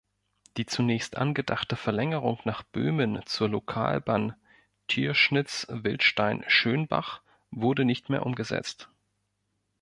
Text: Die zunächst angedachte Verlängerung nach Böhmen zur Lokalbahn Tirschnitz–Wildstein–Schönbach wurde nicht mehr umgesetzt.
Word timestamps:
Die 0.57 0.65
zunächst 0.65 1.15
angedachte 1.17 1.75
Verlängerung 1.75 2.39
nach 2.43 2.63
Böhmen 2.63 3.23
zur 3.27 3.49
Lokalbahn 3.49 4.33
Tirschnitz–Wildstein–Schönbach 4.87 7.21
wurde 7.51 7.85
nicht 7.85 8.09
mehr 8.09 8.25
umgesetzt. 8.25 8.89